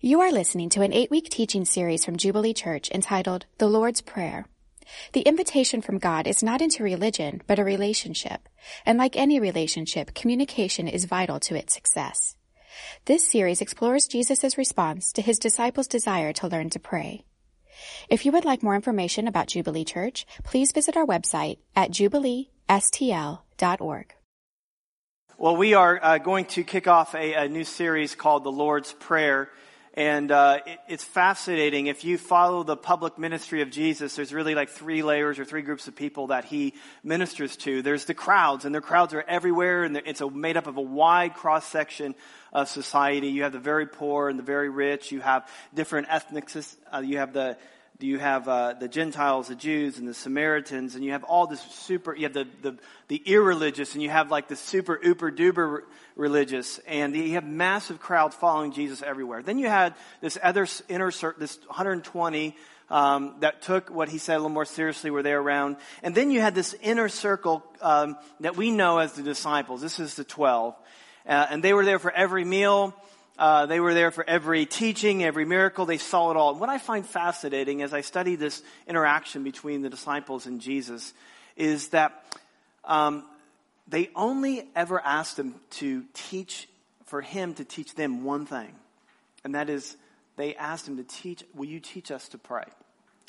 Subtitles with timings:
[0.00, 4.02] You are listening to an eight week teaching series from Jubilee Church entitled The Lord's
[4.02, 4.44] Prayer.
[5.14, 8.46] The invitation from God is not into religion, but a relationship.
[8.84, 12.36] And like any relationship, communication is vital to its success.
[13.06, 17.24] This series explores Jesus' response to his disciples' desire to learn to pray.
[18.10, 24.14] If you would like more information about Jubilee Church, please visit our website at jubileestl.org.
[25.38, 28.92] Well, we are uh, going to kick off a, a, new series called The Lord's
[28.94, 29.50] Prayer.
[29.96, 31.86] And uh, it, it's fascinating.
[31.86, 35.62] If you follow the public ministry of Jesus, there's really like three layers or three
[35.62, 37.80] groups of people that he ministers to.
[37.80, 40.82] There's the crowds, and their crowds are everywhere, and it's a, made up of a
[40.82, 42.14] wide cross section
[42.52, 43.28] of society.
[43.28, 45.12] You have the very poor and the very rich.
[45.12, 46.76] You have different ethnics.
[46.92, 47.56] Uh, you have the
[48.00, 51.60] you have uh, the Gentiles, the Jews, and the Samaritans, and you have all this
[51.62, 52.14] super.
[52.14, 52.78] You have the the,
[53.08, 55.82] the irreligious, and you have like the super uber duper
[56.14, 59.42] religious, and you have massive crowds following Jesus everywhere.
[59.42, 62.56] Then you had this other inner circle, this 120
[62.90, 66.30] um, that took what he said a little more seriously, were there around, and then
[66.30, 69.80] you had this inner circle um, that we know as the disciples.
[69.80, 70.74] This is the 12,
[71.26, 72.94] uh, and they were there for every meal.
[73.38, 75.84] Uh, they were there for every teaching, every miracle.
[75.84, 76.52] They saw it all.
[76.52, 81.12] And what I find fascinating as I study this interaction between the disciples and Jesus
[81.56, 82.24] is that
[82.84, 83.24] um,
[83.88, 86.68] they only ever asked him to teach,
[87.04, 88.74] for him to teach them one thing.
[89.44, 89.96] And that is,
[90.36, 92.64] they asked him to teach, will you teach us to pray?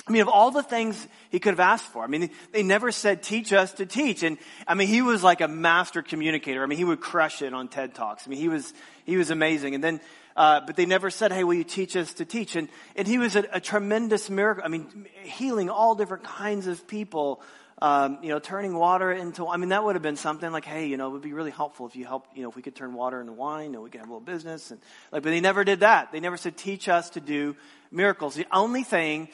[0.08, 2.94] I mean, of all the things he could have asked for, I mean, they never
[2.94, 4.24] said, teach us to teach.
[4.24, 6.64] And I mean, he was like a master communicator.
[6.64, 8.26] I mean, he would crush it on TED Talks.
[8.26, 8.74] I mean, he was,
[9.06, 9.76] he was amazing.
[9.76, 10.00] And then,
[10.38, 12.56] uh, but they never said, hey, will you teach us to teach?
[12.56, 14.64] And, and he was a, a tremendous miracle.
[14.64, 17.42] I mean, healing all different kinds of people,
[17.82, 20.88] um, you know, turning water into, I mean, that would have been something like, hey,
[20.88, 22.76] you know, it would be really helpful if you help, you know, if we could
[22.76, 24.72] turn water into wine and we could have a little business.
[24.72, 24.80] And
[25.12, 26.14] like, but they never did that.
[26.14, 27.58] They never said, teach us to do
[27.92, 28.36] miracles.
[28.36, 29.28] The only thing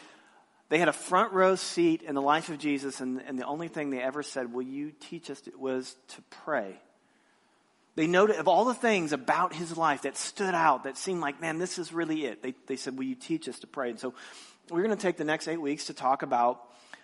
[0.73, 3.67] they had a front row seat in the life of Jesus, and, and the only
[3.67, 6.81] thing they ever said, Will you teach us, to, was to pray.
[7.93, 11.39] They noted of all the things about his life that stood out, that seemed like,
[11.39, 12.41] man, this is really it.
[12.41, 13.91] They, they said, Will you teach us to pray?
[13.91, 14.15] And so
[14.71, 16.59] we're going to take the next eight weeks to talk about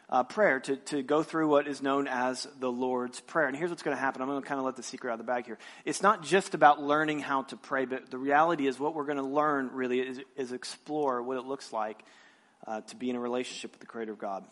[0.09, 3.46] uh, prayer, to, to go through what is known as the Lord's Prayer.
[3.46, 4.24] And here's what's going to happen.
[4.24, 5.59] I'm going to kind of let the secret out of the bag here.
[5.85, 9.18] It's not just about learning how to pray, but the reality is what we're going
[9.18, 12.03] to learn really is, is explore what it looks like
[12.69, 14.46] uh, to be in a relationship with the Creator of God.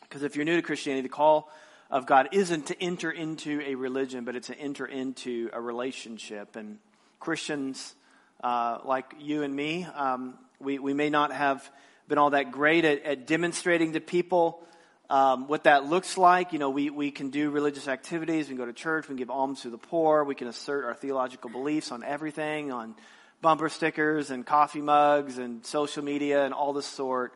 [0.00, 1.52] Because if you're new to Christianity, the call
[1.90, 6.56] of God isn't to enter into a religion, but it's to enter into a relationship.
[6.56, 6.78] And
[7.20, 7.94] Christians
[8.42, 11.70] uh, like you and me, um, we, we may not have
[12.08, 14.66] been all that great at, at demonstrating to people
[15.10, 16.54] um, what that looks like.
[16.54, 19.16] You know, we, we can do religious activities, we can go to church, we can
[19.16, 22.94] give alms to the poor, we can assert our theological beliefs on everything, on
[23.42, 27.34] bumper stickers and coffee mugs and social media and all this sort.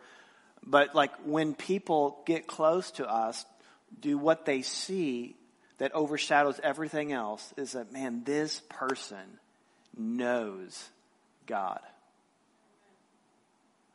[0.64, 3.44] But like when people get close to us,
[4.00, 5.36] do what they see
[5.78, 9.38] that overshadows everything else is that, man, this person
[9.96, 10.88] knows
[11.46, 11.80] God.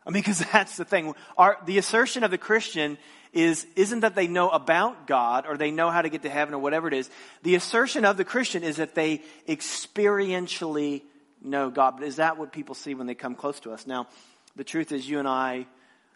[0.05, 1.15] I mean, because that's the thing.
[1.37, 2.97] Our, the assertion of the Christian
[3.33, 6.53] is, isn't that they know about God or they know how to get to heaven
[6.53, 7.09] or whatever it is.
[7.43, 11.03] The assertion of the Christian is that they experientially
[11.41, 11.97] know God.
[11.97, 13.87] But is that what people see when they come close to us?
[13.87, 14.07] Now,
[14.55, 15.65] the truth is, you and I,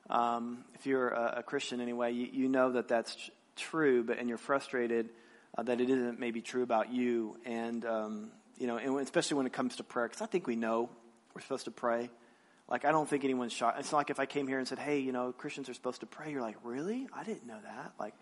[0.10, 3.16] um, if you're a, a, Christian anyway, you, you know that that's
[3.56, 5.10] true, but and you're frustrated
[5.58, 9.46] uh, that it isn't maybe true about you, and um, you know, and especially when
[9.46, 10.90] it comes to prayer, because I think we know
[11.34, 12.10] we're supposed to pray.
[12.68, 13.80] Like, I don't think anyone's shocked.
[13.80, 16.02] It's not like if I came here and said, "Hey, you know, Christians are supposed
[16.02, 17.08] to pray." You're like, "Really?
[17.14, 18.14] I didn't know that." Like,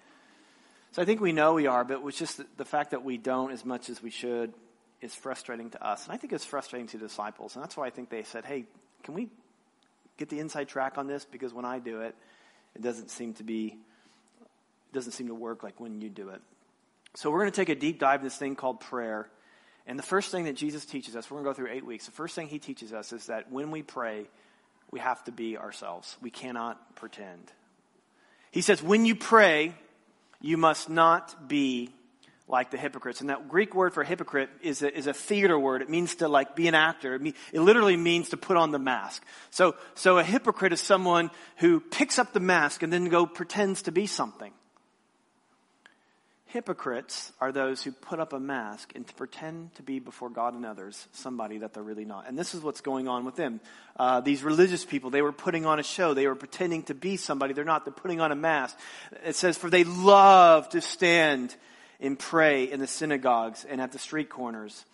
[0.92, 3.18] so I think we know we are, but it's just the, the fact that we
[3.18, 4.54] don't as much as we should
[5.04, 6.06] is frustrating to us.
[6.06, 7.56] And I think it's frustrating to disciples.
[7.56, 8.64] And that's why I think they said, hey,
[9.04, 9.28] can we
[10.18, 11.26] get the inside track on this?
[11.26, 12.16] Because when I do it,
[12.74, 16.42] it doesn't seem to be, it doesn't seem to work like when you do it.
[17.16, 19.28] So we're going to take a deep dive in this thing called prayer.
[19.86, 22.06] And the first thing that Jesus teaches us, we're going to go through eight weeks.
[22.06, 24.28] The first thing he teaches us is that when we pray,
[24.90, 26.16] we have to be ourselves.
[26.22, 27.52] We cannot pretend.
[28.52, 29.74] He says, when you pray,
[30.40, 31.90] you must not be
[32.48, 33.22] like the hypocrites.
[33.22, 35.82] And that Greek word for hypocrite is a, is a theater word.
[35.82, 37.16] It means to like be an actor.
[37.16, 39.24] It, it literally means to put on the mask.
[39.50, 43.84] So, so a hypocrite is someone who picks up the mask and then go pretends
[43.84, 44.52] to be something.
[46.48, 50.68] Hypocrites are those who put up a mask and pretend to be before God and
[50.68, 52.28] others somebody that they're really not.
[52.28, 53.60] And this is what's going on with them.
[53.98, 56.14] Uh, these religious people, they were putting on a show.
[56.14, 57.86] They were pretending to be somebody they're not.
[57.86, 58.78] They're putting on a mask.
[59.26, 61.56] It says, for they love to stand
[62.00, 64.86] and pray in the synagogues and at the street corners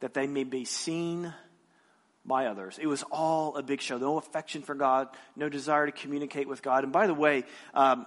[0.00, 1.32] that they may be seen
[2.24, 2.78] by others.
[2.80, 3.98] It was all a big show.
[3.98, 6.84] No affection for God, no desire to communicate with God.
[6.84, 7.44] And by the way,
[7.74, 8.06] um,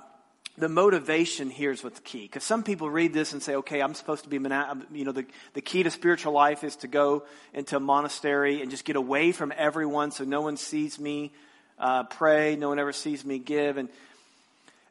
[0.58, 2.22] the motivation here is what's key.
[2.22, 5.26] Because some people read this and say, okay, I'm supposed to be, you know, the,
[5.54, 7.24] the key to spiritual life is to go
[7.54, 11.32] into a monastery and just get away from everyone so no one sees me
[11.78, 13.76] uh, pray, no one ever sees me give.
[13.78, 13.90] And,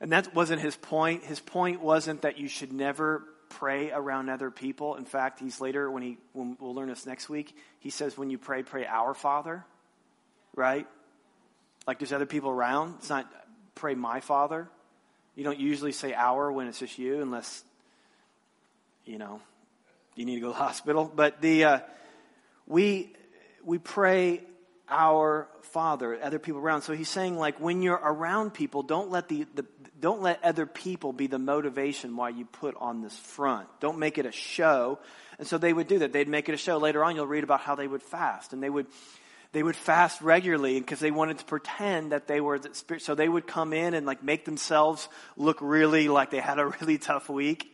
[0.01, 1.25] and that wasn't his point.
[1.25, 3.25] His point wasn't that you should never
[3.55, 4.97] pray around other people.
[4.97, 8.31] In fact, he's later, when he, when we'll learn this next week, he says, when
[8.31, 9.65] you pray, pray our Father,
[10.55, 10.87] right?
[11.87, 12.97] Like there's other people around.
[12.99, 13.31] It's not
[13.75, 14.69] pray my Father.
[15.37, 17.65] You don't usually say our when it's just you, unless,
[19.05, 19.41] you know,
[20.15, 21.11] you need to go to the hospital.
[21.15, 21.79] But the, uh,
[22.67, 23.13] we,
[23.65, 24.43] we pray
[24.89, 26.83] our Father, other people around.
[26.83, 29.65] So he's saying, like, when you're around people, don't let the, the
[30.05, 33.67] don't let other people be the motivation why you put on this front.
[33.81, 34.99] Don't make it a show.
[35.39, 36.13] And so they would do that.
[36.13, 36.77] They'd make it a show.
[36.77, 38.85] Later on, you'll read about how they would fast, and they would
[39.53, 43.01] they would fast regularly because they wanted to pretend that they were the spirit.
[43.01, 45.09] So they would come in and like make themselves
[45.39, 47.73] look really like they had a really tough week.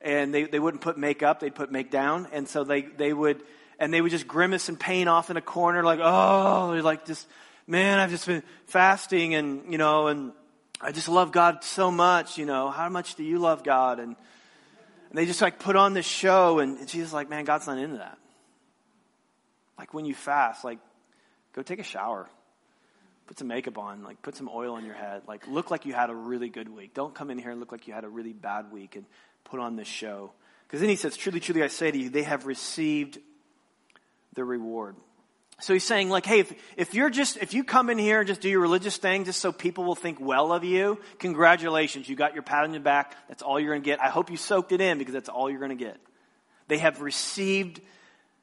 [0.00, 2.26] And they, they wouldn't put makeup, they'd put make down.
[2.32, 3.40] And so they, they would,
[3.78, 7.24] and they would just grimace in pain off in a corner like, oh, like just,
[7.68, 10.32] man, I've just been fasting and, you know, and
[10.80, 13.98] I just love God so much, you know, how much do you love God?
[13.98, 14.14] And,
[15.10, 17.98] and they just like put on this show and, she's like, man, God's not into
[17.98, 18.18] that.
[19.76, 20.78] Like when you fast, like
[21.58, 22.28] Go take a shower.
[23.26, 25.22] Put some makeup on, like put some oil on your head.
[25.26, 26.94] Like look like you had a really good week.
[26.94, 29.04] Don't come in here and look like you had a really bad week and
[29.42, 30.30] put on this show.
[30.66, 33.18] Because then he says, truly, truly, I say to you, they have received
[34.34, 34.94] the reward.
[35.60, 38.28] So he's saying, like, hey, if, if you're just, if you come in here and
[38.28, 42.08] just do your religious thing just so people will think well of you, congratulations.
[42.08, 43.16] You got your pat on the back.
[43.26, 44.00] That's all you're going to get.
[44.00, 45.96] I hope you soaked it in because that's all you're going to get.
[46.68, 47.80] They have received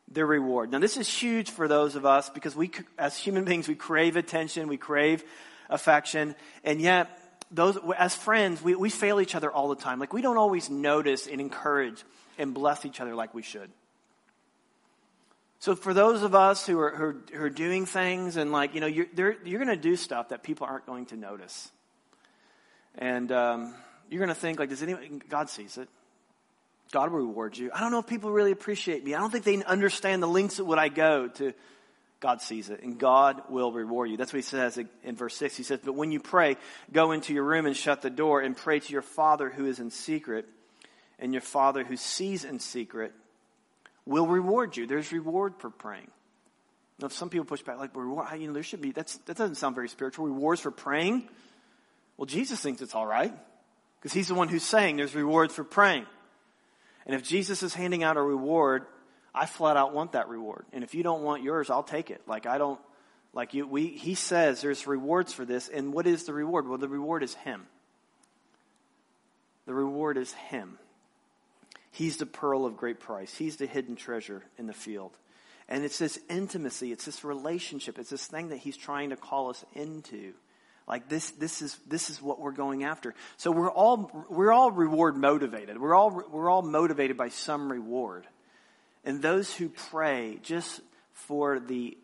[0.09, 0.71] their reward.
[0.71, 4.17] Now, this is huge for those of us because we, as human beings, we crave
[4.17, 5.23] attention, we crave
[5.69, 7.17] affection, and yet,
[7.49, 9.99] those, as friends, we, we fail each other all the time.
[9.99, 12.03] Like, we don't always notice and encourage
[12.37, 13.71] and bless each other like we should.
[15.65, 18.75] So, for those of us who are, who are, who are doing things and, like,
[18.75, 21.71] you know, you're, you're going to do stuff that people aren't going to notice.
[22.99, 23.73] And um,
[24.07, 25.89] you're going to think, like, does anyone, God sees it.
[26.91, 27.71] God will reward you.
[27.73, 29.15] I don't know if people really appreciate me.
[29.15, 31.51] I don't think they understand the lengths at what I go to.
[32.19, 34.17] God sees it, and God will reward you.
[34.17, 35.57] That's what he says in verse 6.
[35.57, 36.57] He says, But when you pray,
[36.93, 39.79] go into your room and shut the door and pray to your Father who is
[39.79, 40.45] in secret,
[41.17, 43.13] and your Father who sees in secret
[44.05, 44.87] will reward you.
[44.87, 46.09] There's reward for praying.
[46.99, 49.35] Now, if some people push back, like, reward, you know, there should be, that's, that
[49.35, 50.25] doesn't sound very spiritual.
[50.25, 51.27] Rewards for praying?
[52.17, 53.33] Well, Jesus thinks it's all right,
[53.99, 56.05] because he's the one who's saying there's rewards for praying.
[57.05, 58.85] And if Jesus is handing out a reward,
[59.33, 60.65] I flat out want that reward.
[60.71, 62.21] And if you don't want yours, I'll take it.
[62.25, 62.79] Like I don't
[63.33, 66.67] like you we he says there's rewards for this and what is the reward?
[66.67, 67.67] Well, the reward is him.
[69.65, 70.79] The reward is him.
[71.95, 73.33] He's the pearl of great price.
[73.33, 75.17] He's the hidden treasure in the field.
[75.69, 79.49] And it's this intimacy, it's this relationship, it's this thing that he's trying to call
[79.49, 80.33] us into.
[80.89, 83.15] Like this, this is, this is what we're going after.
[83.37, 85.79] So we're all, we're all reward motivated.
[85.79, 88.27] We're all, we're all motivated by some reward.
[89.05, 90.81] And those who pray just
[91.13, 91.97] for the,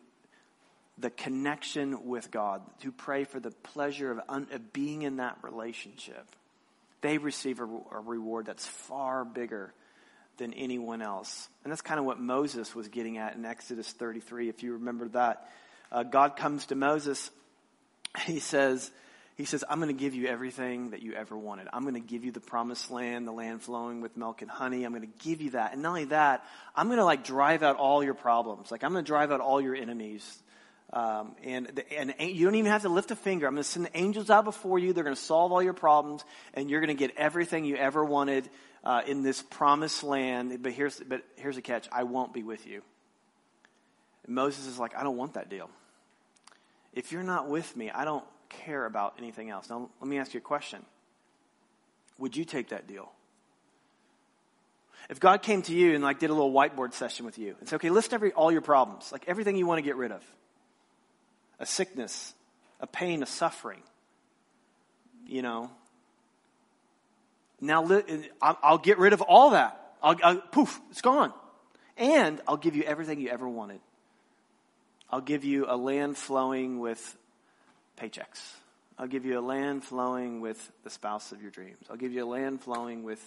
[0.97, 5.39] the connection with God, who pray for the pleasure of, un, of being in that
[5.42, 6.27] relationship,
[7.01, 9.73] they receive a, a reward that's far bigger
[10.38, 11.47] than anyone else.
[11.64, 15.07] And that's kind of what Moses was getting at in Exodus 33, if you remember
[15.09, 15.50] that.
[15.92, 17.30] Uh, God comes to Moses
[18.26, 18.92] he says,
[19.35, 21.68] he says, I'm going to give you everything that you ever wanted.
[21.71, 24.83] I'm going to give you the promised land, the land flowing with milk and honey.
[24.83, 25.73] I'm going to give you that.
[25.73, 26.45] And not only that,
[26.76, 28.71] I'm going to like drive out all your problems.
[28.71, 30.42] Like I'm going to drive out all your enemies.
[30.94, 33.48] Um, and, and you don't even have to lift a finger.
[33.48, 34.92] I'm going to send the angels out before you.
[34.92, 38.04] They're going to solve all your problems and you're going to get everything you ever
[38.04, 38.50] wanted,
[38.83, 40.62] uh, in this promised land.
[40.62, 41.88] But here's, but here's the catch.
[41.92, 42.81] I won't be with you.
[44.26, 45.69] And Moses is like, I don't want that deal
[46.94, 49.69] if you're not with me, I don't care about anything else.
[49.69, 50.86] Now, let me ask you a question.
[52.18, 53.12] Would you take that deal?
[55.10, 57.68] If God came to you and like did a little whiteboard session with you and
[57.68, 60.24] said, okay, list every, all your problems, like everything you want to get rid of.
[61.61, 62.33] A sickness,
[62.81, 63.83] a pain, a suffering.
[65.25, 65.71] You know.
[67.61, 67.87] Now,
[68.41, 69.80] I'll get rid of all that.
[70.01, 71.31] I'll, I'll, poof, it's gone.
[71.95, 73.80] And I'll give you everything you ever wanted.
[75.11, 77.18] I'll give you a land flowing with
[77.97, 78.53] paychecks.
[78.97, 81.85] I'll give you a land flowing with the spouse of your dreams.
[81.89, 83.21] I'll give you a land flowing with,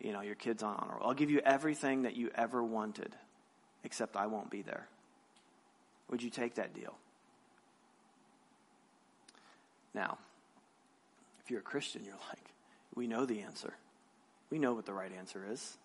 [0.00, 0.98] you know, your kids on honor.
[1.02, 3.12] I'll give you everything that you ever wanted,
[3.82, 4.86] except I won't be there.
[6.10, 6.94] Would you take that deal?
[9.94, 10.18] Now,
[11.44, 12.52] if you're a Christian, you're like,
[12.94, 13.74] we know the answer.
[14.50, 15.76] We know what the right answer is.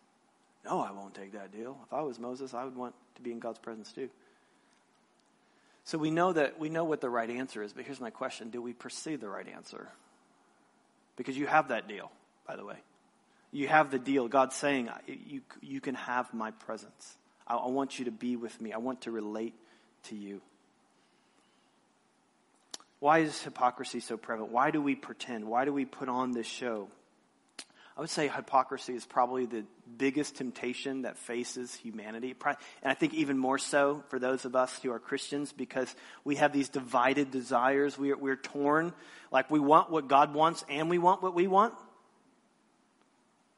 [0.65, 1.77] No, I won't take that deal.
[1.85, 4.09] If I was Moses, I would want to be in God's presence too.
[5.85, 8.49] So we know that we know what the right answer is, but here's my question.
[8.49, 9.87] Do we pursue the right answer?
[11.15, 12.11] Because you have that deal,
[12.45, 12.75] by the way.
[13.51, 14.27] You have the deal.
[14.27, 17.17] God's saying, you, you can have my presence.
[17.47, 18.73] I, I want you to be with me.
[18.73, 19.53] I want to relate
[20.03, 20.41] to you.
[22.99, 24.51] Why is hypocrisy so prevalent?
[24.51, 25.45] Why do we pretend?
[25.45, 26.87] Why do we put on this show?
[27.95, 29.65] I would say hypocrisy is probably the
[29.97, 32.35] biggest temptation that faces humanity.
[32.45, 36.35] And I think even more so for those of us who are Christians because we
[36.35, 37.97] have these divided desires.
[37.97, 38.93] We're, we're torn.
[39.31, 41.73] Like we want what God wants and we want what we want.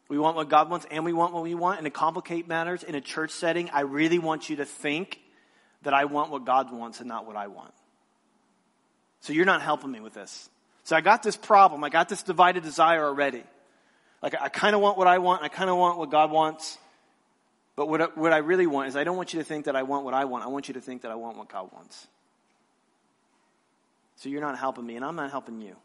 [0.08, 1.80] We want what God wants and we want what we want.
[1.80, 5.20] And to complicate matters in a church setting, I really want you to think
[5.82, 7.74] that I want what God wants and not what I want.
[9.22, 10.50] So you're not helping me with this.
[10.84, 11.84] So I got this problem.
[11.84, 13.44] I got this divided desire already.
[14.22, 15.44] Like I kind of want what I want.
[15.44, 16.78] I kind of want what God wants.
[17.76, 19.76] But what I, what I really want is I don't want you to think that
[19.76, 20.44] I want what I want.
[20.44, 22.08] I want you to think that I want what God wants.
[24.18, 25.76] So you're not helping me and I'm not helping you.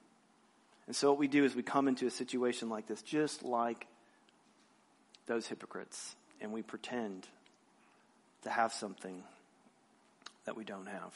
[0.87, 3.87] And so what we do is we come into a situation like this, just like
[5.27, 7.29] those hypocrites and we pretend
[8.43, 9.23] to have something
[10.47, 11.13] that we don't have.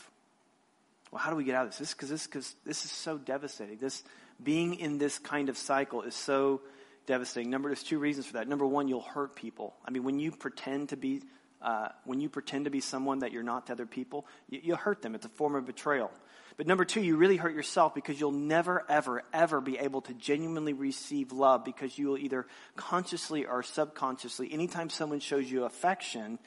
[1.11, 1.95] Well, how do we get out of this?
[1.95, 3.79] Because this, this, this is so devastating.
[3.79, 4.03] This
[4.43, 6.61] being in this kind of cycle is so
[7.07, 7.51] devastating.
[7.51, 8.49] Number, there's two reasons for that.
[8.49, 9.75] Number one, you'll hurt people.
[9.85, 11.23] I mean, when you pretend to be,
[11.63, 14.77] uh, when you pretend to be someone that you're not to other people, you, you
[14.77, 15.15] hurt them.
[15.15, 16.11] It's a form of betrayal.
[16.59, 20.15] But number two, you really hurt yourself because you'll never, ever, ever be able to
[20.15, 22.47] genuinely receive love because you will either
[22.77, 26.39] consciously or subconsciously, anytime someone shows you affection,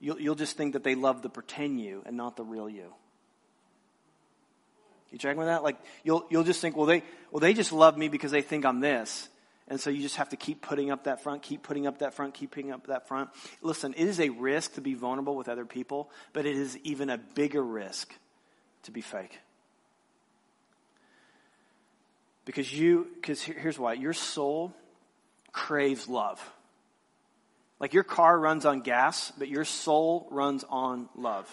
[0.00, 2.92] you'll, you'll just think that they love the pretend you and not the real you.
[5.14, 5.62] You checking with that?
[5.62, 8.64] Like you'll you'll just think, well they well they just love me because they think
[8.64, 9.28] I'm this.
[9.68, 12.14] And so you just have to keep putting up that front, keep putting up that
[12.14, 13.30] front, keep putting up that front.
[13.62, 17.10] Listen, it is a risk to be vulnerable with other people, but it is even
[17.10, 18.12] a bigger risk
[18.82, 19.38] to be fake.
[22.44, 24.74] Because you, because here's why your soul
[25.52, 26.42] craves love.
[27.78, 31.48] Like your car runs on gas, but your soul runs on love.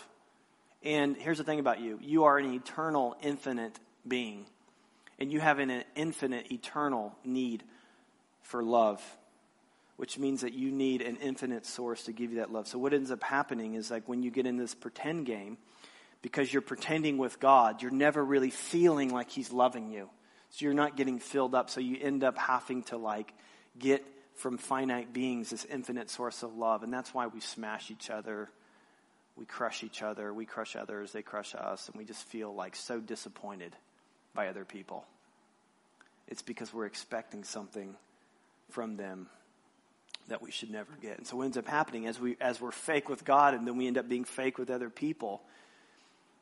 [0.83, 4.45] And here's the thing about you you are an eternal, infinite being.
[5.19, 7.63] And you have an infinite, eternal need
[8.41, 9.03] for love,
[9.97, 12.67] which means that you need an infinite source to give you that love.
[12.67, 15.57] So, what ends up happening is like when you get in this pretend game,
[16.21, 20.09] because you're pretending with God, you're never really feeling like He's loving you.
[20.51, 21.69] So you're not getting filled up.
[21.69, 23.33] So you end up having to like
[23.79, 26.83] get from finite beings this infinite source of love.
[26.83, 28.49] And that's why we smash each other.
[29.41, 30.33] We crush each other.
[30.33, 31.11] We crush others.
[31.11, 31.89] They crush us.
[31.89, 33.75] And we just feel like so disappointed
[34.33, 35.03] by other people.
[36.27, 37.95] It's because we're expecting something
[38.69, 39.27] from them
[40.27, 41.17] that we should never get.
[41.17, 43.75] And so what ends up happening as we as we're fake with God and then
[43.75, 45.41] we end up being fake with other people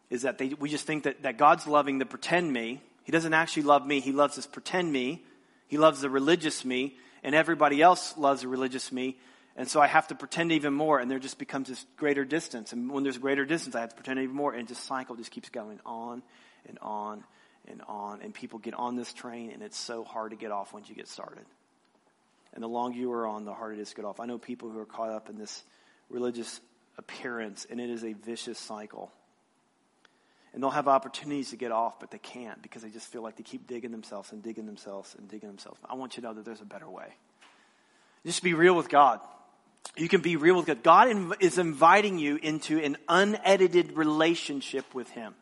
[0.09, 3.33] is that they, we just think that, that God's loving the pretend me he doesn't
[3.33, 4.01] actually love me.
[4.01, 5.23] He loves this pretend me.
[5.67, 6.95] He loves the religious me.
[7.23, 9.17] And everybody else loves the religious me.
[9.59, 10.99] And so I have to pretend even more.
[10.99, 12.71] And there just becomes this greater distance.
[12.71, 14.53] And when there's greater distance, I have to pretend even more.
[14.53, 16.23] And this cycle just keeps going on
[16.65, 17.25] and on
[17.67, 18.21] and on.
[18.21, 20.95] And people get on this train, and it's so hard to get off once you
[20.95, 21.43] get started.
[22.53, 24.21] And the longer you are on, the harder it is to get off.
[24.21, 25.61] I know people who are caught up in this
[26.09, 26.61] religious
[26.97, 29.11] appearance, and it is a vicious cycle.
[30.53, 33.35] And they'll have opportunities to get off, but they can't because they just feel like
[33.35, 35.81] they keep digging themselves and digging themselves and digging themselves.
[35.87, 37.13] I want you to know that there's a better way.
[38.25, 39.19] Just be real with God.
[39.98, 40.84] You can be real with God.
[40.84, 45.34] God is inviting you into an unedited relationship with Him.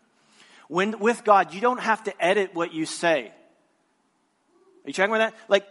[0.67, 3.27] When with God, you don't have to edit what you say.
[3.27, 5.35] Are you checking with that?
[5.47, 5.67] Like,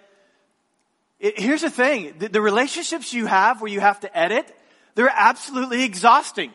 [1.18, 4.54] it, here's the thing: the, the relationships you have where you have to edit,
[4.94, 6.52] they're absolutely exhausting.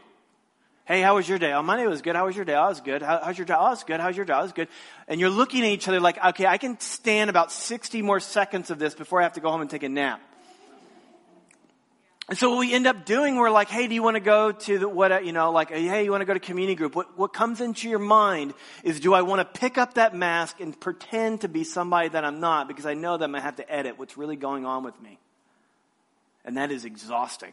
[0.86, 1.54] Hey, how was your day?
[1.54, 2.16] Oh, my day was good.
[2.16, 2.56] How was your day?
[2.56, 3.02] Oh, I was good.
[3.02, 3.60] How, how's your job?
[3.62, 4.00] Oh, it's good.
[4.00, 4.44] How's your job?
[4.44, 4.68] It's good.
[5.08, 8.72] And you're looking at each other like, okay, I can stand about 60 more seconds
[8.72, 10.22] of this before I have to go home and take a nap.
[12.32, 14.54] And so what we end up doing, we're like, hey, do you want to go
[14.54, 16.96] to the, what, uh, you know, like, hey, you want to go to community group?
[16.96, 18.54] What, what comes into your mind
[18.86, 22.24] is, do I want to pick up that mask and pretend to be somebody that
[22.24, 24.66] I'm not because I know that I'm going to have to edit what's really going
[24.66, 25.20] on with me?
[26.46, 27.52] And that is exhausting.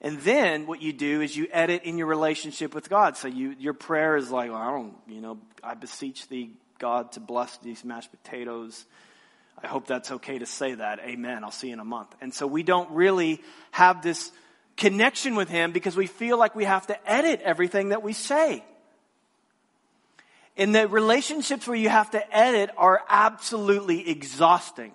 [0.00, 3.18] And then what you do is you edit in your relationship with God.
[3.18, 7.12] So you, your prayer is like, well, I don't, you know, I beseech thee, God,
[7.12, 8.86] to bless these mashed potatoes.
[9.62, 11.00] I hope that's okay to say that.
[11.00, 11.44] Amen.
[11.44, 12.14] I'll see you in a month.
[12.20, 14.32] And so we don't really have this
[14.76, 18.64] connection with Him because we feel like we have to edit everything that we say.
[20.56, 24.92] And the relationships where you have to edit are absolutely exhausting.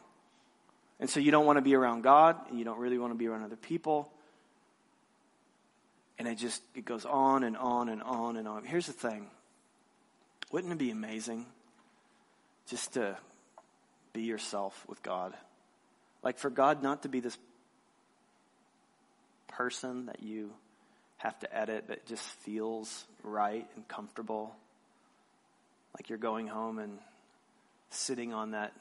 [1.00, 3.18] And so you don't want to be around God, and you don't really want to
[3.18, 4.12] be around other people.
[6.18, 8.64] And it just it goes on and on and on and on.
[8.64, 9.28] Here's the thing.
[10.52, 11.46] Wouldn't it be amazing
[12.70, 13.18] just to
[14.16, 15.34] be yourself with God?
[16.24, 17.38] Like for God not to be this
[19.50, 20.52] person that you
[21.18, 24.56] have to edit that just feels right and comfortable.
[25.94, 26.98] Like you're going home and
[27.90, 28.74] sitting on that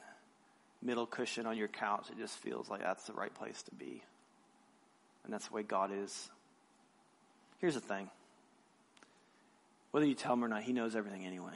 [0.81, 2.07] middle cushion on your couch.
[2.11, 4.03] It just feels like that's the right place to be.
[5.25, 6.31] And that's the way God is.
[7.59, 8.09] Here's the thing.
[9.91, 11.55] Whether you tell him or not, he knows everything anyway.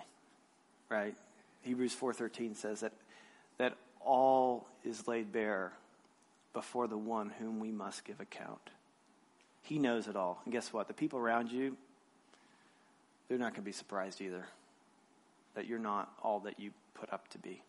[0.89, 1.15] Right?
[1.63, 2.93] Hebrews 4:13 says that
[3.59, 5.73] that all is laid bare
[6.53, 8.71] before the one whom we must give account.
[9.63, 10.41] He knows it all.
[10.45, 10.89] And guess what?
[10.89, 11.77] The people around you
[13.29, 14.45] they're not going to be surprised either
[15.55, 17.63] that you're not all that you put up to be.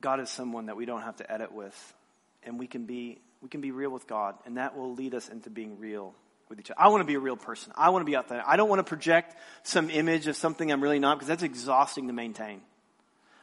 [0.00, 1.94] God is someone that we don't have to edit with,
[2.42, 5.28] and we can be we can be real with God, and that will lead us
[5.28, 6.14] into being real
[6.48, 6.80] with each other.
[6.80, 7.72] I want to be a real person.
[7.76, 8.42] I want to be there.
[8.46, 12.06] I don't want to project some image of something I'm really not because that's exhausting
[12.06, 12.62] to maintain.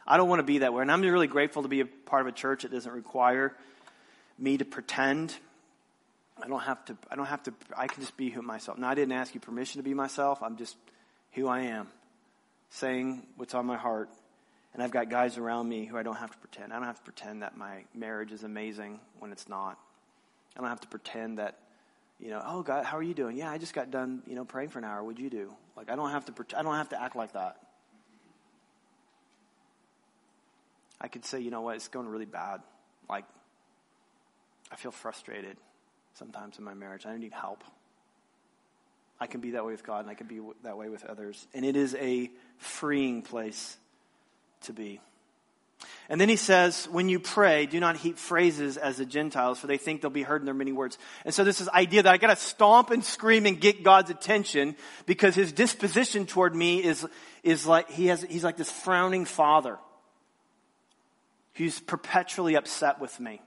[0.06, 0.82] I don't want to be that way.
[0.82, 3.54] And I'm really grateful to be a part of a church that doesn't require
[4.38, 5.34] me to pretend.
[6.42, 8.78] I don't have to, I don't have to, I can just be who myself.
[8.78, 10.42] Now, I didn't ask you permission to be myself.
[10.42, 10.76] I'm just
[11.32, 11.88] who I am,
[12.70, 14.08] saying what's on my heart
[14.74, 16.72] and I've got guys around me who I don't have to pretend.
[16.72, 19.78] I don't have to pretend that my marriage is amazing when it's not.
[20.56, 21.58] I don't have to pretend that,
[22.18, 23.36] you know, oh God, how are you doing?
[23.36, 25.02] Yeah, I just got done, you know, praying for an hour.
[25.02, 25.54] What'd you do?
[25.76, 26.58] Like I don't have to.
[26.58, 27.56] I don't have to act like that.
[31.00, 32.60] I could say, you know what, it's going really bad.
[33.08, 33.24] Like
[34.70, 35.56] I feel frustrated
[36.14, 37.06] sometimes in my marriage.
[37.06, 37.62] I need help.
[39.20, 41.46] I can be that way with God, and I can be that way with others,
[41.54, 43.76] and it is a freeing place
[44.62, 45.00] to be.
[46.08, 49.66] And then he says, when you pray, do not heap phrases as the Gentiles, for
[49.66, 50.98] they think they'll be heard in their many words.
[51.24, 54.76] And so this is idea that I gotta stomp and scream and get God's attention
[55.06, 57.06] because his disposition toward me is,
[57.42, 59.78] is like, he has, he's like this frowning father
[61.54, 63.40] who's perpetually upset with me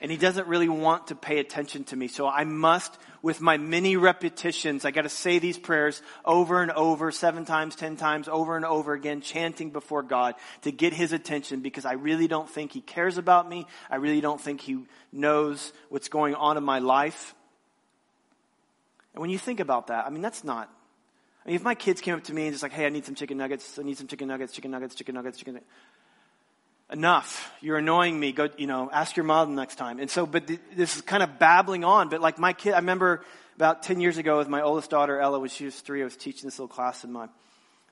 [0.00, 2.06] and he doesn't really want to pay attention to me.
[2.06, 6.70] So I must, with my many repetitions, I got to say these prayers over and
[6.70, 11.12] over, seven times, ten times, over and over again, chanting before God to get his
[11.12, 13.66] attention because I really don't think he cares about me.
[13.90, 17.34] I really don't think he knows what's going on in my life.
[19.14, 20.70] And when you think about that, I mean, that's not,
[21.44, 23.04] I mean, if my kids came up to me and just like, hey, I need
[23.04, 25.68] some chicken nuggets, I need some chicken nuggets, chicken nuggets, chicken nuggets, chicken nuggets
[26.90, 27.52] enough.
[27.60, 28.32] You're annoying me.
[28.32, 29.98] Go, you know, ask your mom next time.
[29.98, 32.08] And so, but th- this is kind of babbling on.
[32.08, 33.24] But like my kid, I remember
[33.56, 36.16] about 10 years ago with my oldest daughter, Ella, when she was three, I was
[36.16, 37.28] teaching this little class in my,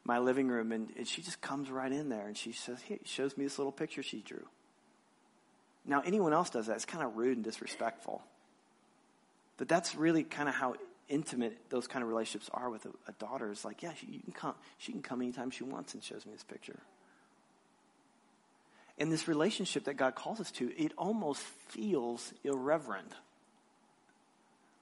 [0.04, 0.72] my living room.
[0.72, 3.58] And, and she just comes right in there and she says, hey, shows me this
[3.58, 4.44] little picture she drew.
[5.84, 6.76] Now, anyone else does that.
[6.76, 8.22] It's kind of rude and disrespectful.
[9.56, 10.74] But that's really kind of how
[11.08, 13.50] intimate those kind of relationships are with a, a daughter.
[13.50, 16.32] Is like, yeah, she, can come, she can come anytime she wants and shows me
[16.32, 16.78] this picture.
[18.98, 23.12] And this relationship that God calls us to, it almost feels irreverent.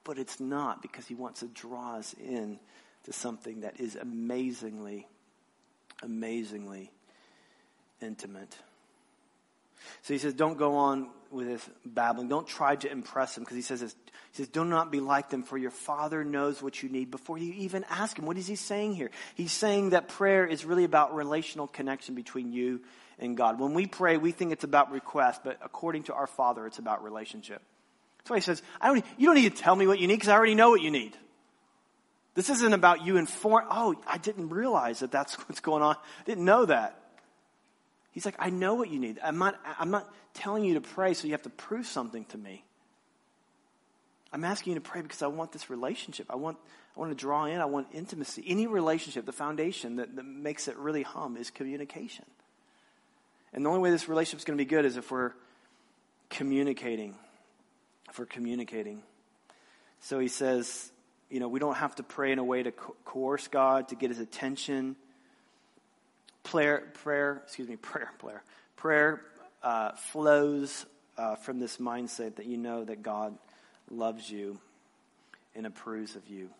[0.05, 2.61] But it's not because he wants to draw us in
[3.05, 5.09] to something that is amazingly,
[6.03, 6.93] amazingly
[8.01, 8.57] intimate.
[10.03, 12.29] So he says, don't go on with this babbling.
[12.29, 13.95] Don't try to impress him because he says this,
[14.33, 17.39] he says, do not be like them for your father knows what you need before
[17.39, 18.27] you even ask him.
[18.27, 19.11] What is he saying here?
[19.35, 22.81] He's saying that prayer is really about relational connection between you
[23.19, 23.61] and God.
[23.61, 27.05] When we pray, we think it's about request, but according to our Father, it's about
[27.05, 27.63] relationship.
[28.27, 30.31] Why he says, I don't, you don't need to tell me what you need because
[30.31, 31.17] I already know what you need.
[32.35, 33.67] This isn't about you inform.
[33.71, 35.97] Oh, I didn't realize that that's what's going on.
[35.97, 36.99] I didn't know that.
[38.14, 39.18] He's like, I know what you need.
[39.22, 42.38] I'm not, I'm not telling you to pray so you have to prove something to
[42.38, 42.64] me.
[44.33, 46.27] I'm asking you to pray because I want this relationship.
[46.31, 46.57] I want,
[46.96, 47.61] I want to draw in.
[47.61, 48.44] I want intimacy.
[48.46, 52.24] Any relationship, the foundation that, that makes it really hum is communication.
[53.53, 55.33] And the only way this relationship is going to be good is if we're
[56.31, 57.16] communicating.
[58.09, 59.03] If we're communicating.
[60.00, 60.92] So he says,
[61.31, 63.96] you know, we don't have to pray in a way to co- coerce God to
[63.96, 64.94] get his attention.
[66.45, 68.43] Prayer, prayer, excuse me, prayer, prayer,
[68.77, 69.21] prayer
[69.63, 70.87] uh, flows
[71.19, 73.37] uh, from this mindset that you know that God
[73.91, 74.59] loves you
[75.55, 76.51] and approves of you.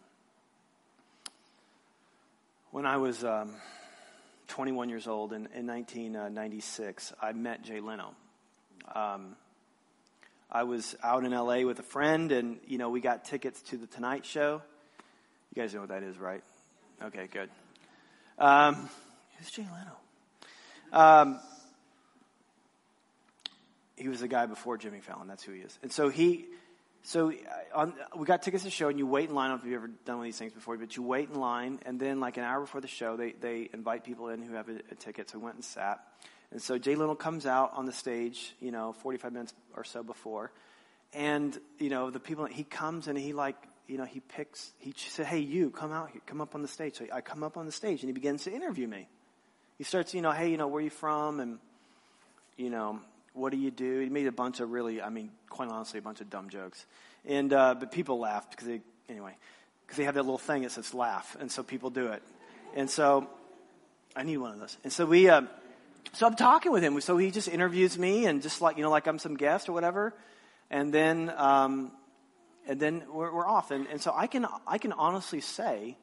[2.71, 3.53] When I was um,
[4.49, 8.15] 21 years old in, in 1996, I met Jay Leno.
[8.95, 9.37] Um,
[10.51, 13.77] I was out in LA with a friend, and you know we got tickets to
[13.77, 14.63] the Tonight Show.
[15.55, 16.43] You guys know what that is, right?
[17.03, 17.49] Okay, good.
[18.39, 18.89] Um,
[19.45, 19.97] who's Jay Leno?
[20.93, 21.41] Um,
[23.97, 25.29] he was the guy before Jimmy Fallon.
[25.29, 25.79] That's who he is.
[25.83, 26.47] And so he,
[27.03, 27.35] so uh,
[27.79, 29.47] on, we got tickets to the show, and you wait in line.
[29.47, 31.29] I don't know if you've ever done one of these things before, but you wait
[31.29, 34.43] in line, and then like an hour before the show, they they invite people in
[34.43, 35.31] who have a, a ticket.
[35.31, 36.01] So we went and sat.
[36.51, 40.03] And so Jay Leno comes out on the stage, you know, 45 minutes or so
[40.03, 40.53] before,
[41.13, 42.47] and you know the people.
[42.47, 46.11] He comes and he like you know, he picks, he said, hey, you, come out
[46.11, 46.97] here, come up on the stage.
[46.97, 49.09] So I come up on the stage and he begins to interview me.
[49.79, 51.41] He starts, you know, hey, you know, where are you from?
[51.41, 51.59] And,
[52.57, 53.01] you know,
[53.33, 54.01] what do you do?
[54.01, 56.87] He made a bunch of really, I mean, quite honestly, a bunch of dumb jokes.
[57.27, 59.37] And, uh, but people laughed because they, anyway,
[59.85, 61.37] because they have that little thing that says laugh.
[61.41, 62.23] And so people do it.
[62.77, 63.29] And so
[64.15, 64.77] I need one of those.
[64.85, 65.43] And so we, uh,
[66.13, 67.01] so I'm talking with him.
[67.01, 69.73] So he just interviews me and just like, you know, like I'm some guest or
[69.73, 70.15] whatever.
[70.71, 71.91] And then, um,
[72.69, 73.71] and then we're, we're off.
[73.73, 75.97] And, and so I can, I can honestly say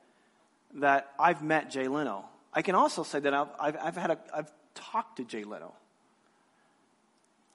[0.76, 2.26] that I've met Jay Leno.
[2.54, 5.74] I can also say that I've, I've, I've had a, I've talked to Jay Leno.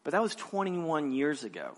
[0.05, 1.73] But that was 21 years ago.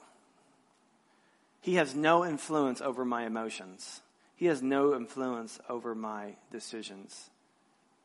[1.61, 4.01] He has no influence over my emotions.
[4.37, 7.31] He has no influence over my decisions.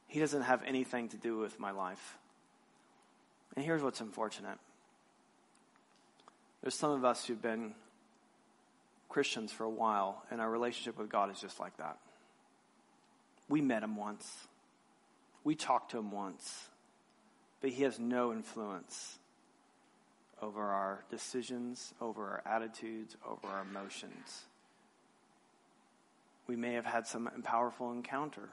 [0.08, 2.18] He doesn't have anything to do with my life.
[3.56, 4.58] And here's what's unfortunate.
[6.62, 7.76] There's some of us who've been
[9.10, 11.98] Christians for a while, and our relationship with God is just like that.
[13.48, 14.48] We met him once,
[15.44, 16.70] we talked to him once,
[17.62, 19.18] but he has no influence
[20.42, 24.44] over our decisions, over our attitudes, over our emotions.
[26.48, 28.50] We may have had some powerful encounter,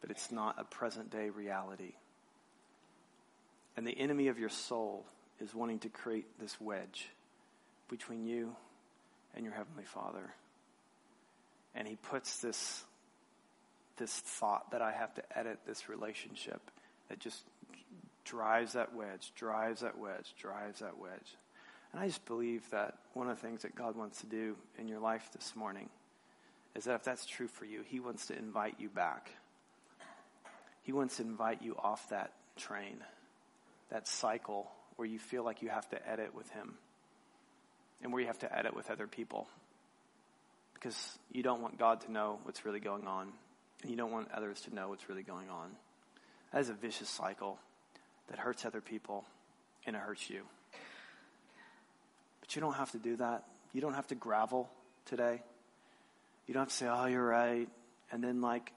[0.00, 1.92] but it's not a present day reality.
[3.76, 5.04] And the enemy of your soul
[5.40, 7.08] is wanting to create this wedge
[7.88, 8.54] between you
[9.34, 10.32] and your Heavenly Father.
[11.74, 12.84] And He puts this,
[13.96, 16.60] this thought that I have to edit this relationship
[17.08, 17.44] that just
[18.24, 21.36] drives that wedge, drives that wedge, drives that wedge.
[21.92, 24.88] And I just believe that one of the things that God wants to do in
[24.88, 25.88] your life this morning
[26.74, 29.30] is that if that's true for you, He wants to invite you back.
[30.82, 32.96] He wants to invite you off that train,
[33.90, 36.74] that cycle where you feel like you have to edit with Him
[38.02, 39.46] and where you have to edit with other people.
[40.74, 43.32] Because you don't want God to know what's really going on,
[43.84, 45.68] and you don't want others to know what's really going on.
[46.52, 47.58] That is a vicious cycle
[48.30, 49.26] that hurts other people,
[49.86, 50.40] and it hurts you.
[52.40, 53.44] But you don't have to do that.
[53.74, 54.70] You don't have to gravel
[55.04, 55.42] today.
[56.46, 57.68] You don't have to say, oh, you're right.
[58.10, 58.72] And then, like,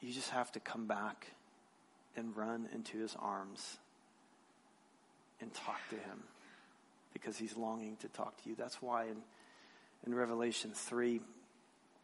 [0.00, 1.28] you just have to come back
[2.16, 3.76] and run into his arms
[5.40, 6.24] and talk to him
[7.12, 8.56] because he's longing to talk to you.
[8.56, 9.18] That's why in,
[10.04, 11.20] in Revelation 3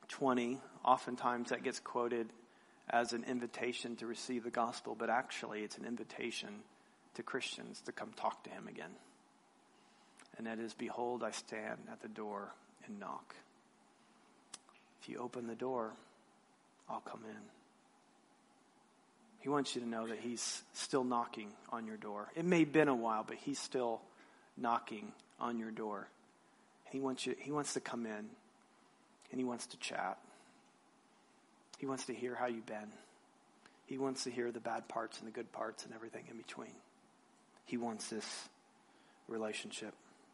[0.09, 2.29] 20, oftentimes that gets quoted
[2.91, 6.49] as an invitation to receive the gospel, but actually it's an invitation
[7.15, 8.91] to Christians to come talk to him again.
[10.37, 12.55] And that is, Behold, I stand at the door
[12.87, 13.35] and knock.
[15.03, 15.93] If you open the door,
[16.89, 17.43] I'll come in.
[19.41, 22.29] He wants you to know that he's still knocking on your door.
[22.35, 24.01] It may have been a while, but he's still
[24.57, 26.09] knocking on your door.
[26.91, 28.27] He wants you, he wants to come in
[29.31, 30.19] and he wants to chat.
[31.79, 32.93] He wants to hear how you've been.
[33.87, 36.75] He wants to hear the bad parts and the good parts and everything in between.
[37.65, 38.49] He wants this
[39.29, 39.95] relationship.